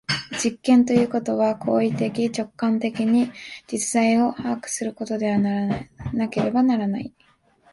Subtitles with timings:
[0.43, 3.31] 実験ということは行為的直観的に
[3.67, 7.13] 実在を把握することでなければならない。